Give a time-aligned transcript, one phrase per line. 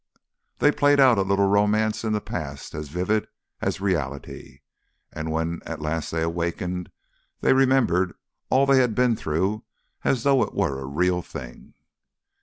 [0.57, 3.27] They played out a little romance in the past as vivid
[3.61, 4.61] as reality,
[5.13, 6.89] and when at last they awakened
[7.41, 8.15] they remembered
[8.49, 9.63] all they had been through
[10.03, 11.75] as though it were a real thing.